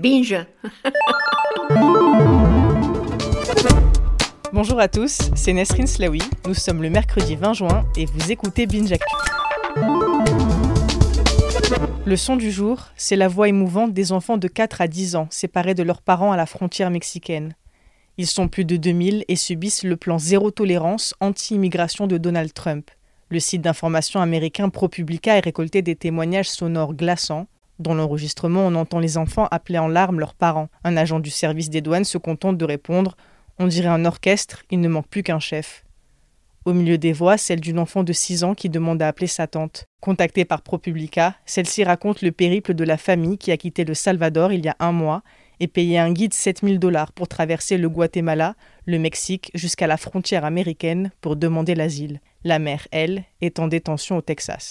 [0.00, 0.34] Binge.
[4.54, 6.22] Bonjour à tous, c'est Nesrine Slaoui.
[6.46, 9.14] Nous sommes le mercredi 20 juin et vous écoutez Binge Actu.
[12.06, 15.28] Le son du jour, c'est la voix émouvante des enfants de 4 à 10 ans
[15.28, 17.54] séparés de leurs parents à la frontière mexicaine.
[18.16, 22.90] Ils sont plus de 2000 et subissent le plan zéro tolérance anti-immigration de Donald Trump.
[23.28, 27.48] Le site d'information américain ProPublica a récolté des témoignages sonores glaçants
[27.80, 30.68] dans l'enregistrement, on entend les enfants appeler en larmes leurs parents.
[30.84, 33.16] Un agent du service des douanes se contente de répondre
[33.58, 35.84] On dirait un orchestre, il ne manque plus qu'un chef.
[36.66, 39.46] Au milieu des voix, celle d'une enfant de 6 ans qui demande à appeler sa
[39.46, 39.86] tante.
[40.00, 44.52] Contactée par ProPublica, celle-ci raconte le périple de la famille qui a quitté le Salvador
[44.52, 45.22] il y a un mois
[45.58, 50.44] et payé un guide 7000 dollars pour traverser le Guatemala, le Mexique jusqu'à la frontière
[50.44, 52.20] américaine pour demander l'asile.
[52.44, 54.70] La mère, elle, est en détention au Texas.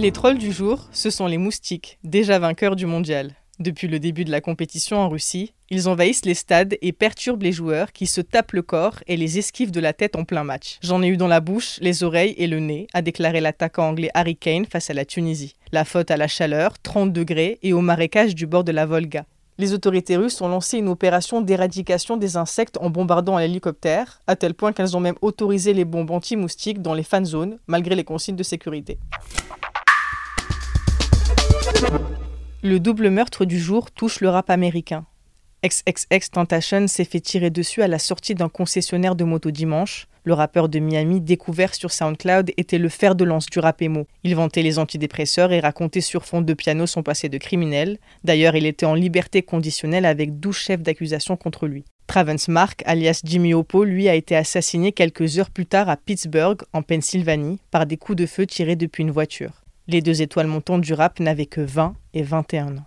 [0.00, 3.34] Les trolls du jour, ce sont les moustiques, déjà vainqueurs du mondial.
[3.58, 7.52] Depuis le début de la compétition en Russie, ils envahissent les stades et perturbent les
[7.52, 10.78] joueurs qui se tapent le corps et les esquivent de la tête en plein match.
[10.80, 14.08] J'en ai eu dans la bouche, les oreilles et le nez, a déclaré l'attaquant anglais
[14.14, 15.54] Harry Kane face à la Tunisie.
[15.70, 19.26] La faute à la chaleur, 30 degrés, et au marécage du bord de la Volga.
[19.58, 24.34] Les autorités russes ont lancé une opération d'éradication des insectes en bombardant à l'hélicoptère, à
[24.34, 28.04] tel point qu'elles ont même autorisé les bombes anti-moustiques dans les fan zones, malgré les
[28.04, 28.96] consignes de sécurité.
[32.62, 35.06] Le double meurtre du jour touche le rap américain.
[35.64, 40.06] XXX Tentation s'est fait tirer dessus à la sortie d'un concessionnaire de moto dimanche.
[40.24, 44.06] Le rappeur de Miami, découvert sur SoundCloud, était le fer de lance du rap emo.
[44.24, 47.98] Il vantait les antidépresseurs et racontait sur fond de piano son passé de criminel.
[48.24, 51.84] D'ailleurs, il était en liberté conditionnelle avec 12 chefs d'accusation contre lui.
[52.06, 56.60] Travens Mark, alias Jimmy Oppo, lui a été assassiné quelques heures plus tard à Pittsburgh,
[56.72, 59.59] en Pennsylvanie, par des coups de feu tirés depuis une voiture.
[59.92, 62.86] Les deux étoiles montantes du rap n'avaient que 20 et 21 ans.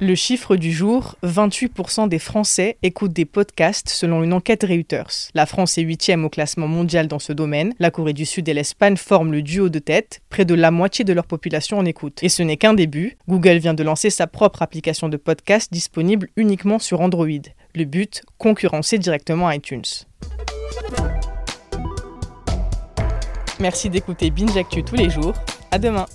[0.00, 5.30] Le chiffre du jour, 28% des Français écoutent des podcasts selon une enquête Reuters.
[5.34, 7.72] La France est huitième au classement mondial dans ce domaine.
[7.78, 10.22] La Corée du Sud et l'Espagne forment le duo de tête.
[10.30, 12.18] Près de la moitié de leur population en écoute.
[12.24, 13.16] Et ce n'est qu'un début.
[13.28, 17.28] Google vient de lancer sa propre application de podcast disponible uniquement sur Android.
[17.76, 19.84] Le but, concurrencer directement iTunes.
[23.60, 25.34] Merci d'écouter Binge tous les jours.
[25.70, 26.06] À demain.